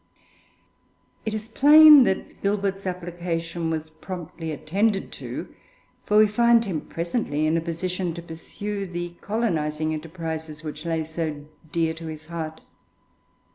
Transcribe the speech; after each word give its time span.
It 1.27 1.35
is 1.35 1.47
plain 1.47 2.05
that 2.05 2.41
Gilbert's 2.41 2.87
application 2.87 3.69
was 3.69 3.91
promptly 3.91 4.51
attended 4.51 5.11
to, 5.11 5.53
for 6.07 6.17
we 6.17 6.25
find 6.25 6.65
him 6.65 6.81
presently 6.81 7.45
in 7.45 7.55
a 7.55 7.61
position 7.61 8.15
to 8.15 8.21
pursue 8.23 8.87
the 8.87 9.09
colonising 9.21 9.93
enterprises 9.93 10.63
which 10.63 10.85
lay 10.85 11.03
so 11.03 11.45
near 11.75 11.93
to 11.93 12.07
his 12.07 12.25
heart. 12.33 12.61